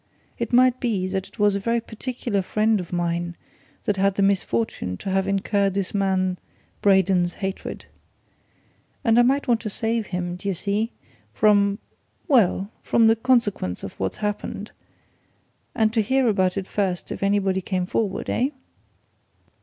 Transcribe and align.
It 0.39 0.51
might 0.51 0.79
be 0.79 1.05
that 1.09 1.27
it 1.27 1.37
was 1.37 1.55
a 1.55 1.59
very 1.59 1.79
particular 1.79 2.41
friend 2.41 2.79
of 2.79 2.91
mine 2.91 3.35
that 3.85 3.97
had 3.97 4.15
the 4.15 4.23
misfortune 4.23 4.97
to 4.97 5.11
have 5.11 5.27
incurred 5.27 5.75
this 5.75 5.93
man 5.93 6.39
Braden's 6.81 7.35
hatred. 7.35 7.85
And 9.03 9.19
I 9.19 9.21
might 9.21 9.47
want 9.47 9.61
to 9.61 9.69
save 9.69 10.07
him, 10.07 10.37
d'ye 10.37 10.53
see, 10.53 10.91
from 11.35 11.77
well, 12.27 12.71
from 12.81 13.05
the 13.05 13.15
consequence 13.15 13.83
of 13.83 13.93
what's 13.99 14.17
happened, 14.17 14.71
and 15.75 15.93
to 15.93 16.01
hear 16.01 16.27
about 16.27 16.57
it 16.57 16.65
first 16.65 17.11
if 17.11 17.21
anybody 17.21 17.61
came 17.61 17.85
forward, 17.85 18.27
eh?" 18.27 18.49